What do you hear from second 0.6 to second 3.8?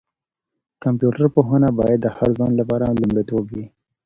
کمپيوټر پوهنه باید د هر ځوان لپاره لومړیتوب وي.